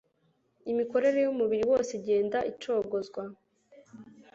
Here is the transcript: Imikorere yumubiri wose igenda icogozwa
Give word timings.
Imikorere 0.71 1.17
yumubiri 1.21 1.63
wose 1.71 1.91
igenda 1.99 2.37
icogozwa 2.51 3.21